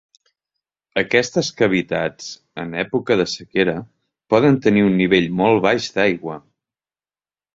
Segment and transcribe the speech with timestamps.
[1.01, 2.29] Aquestes cavitats,
[2.63, 3.77] en època de sequera,
[4.35, 6.39] poden tenir un nivell molt baix d'aigua.